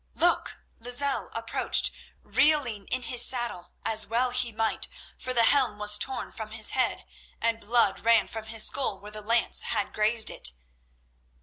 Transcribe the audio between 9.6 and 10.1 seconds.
had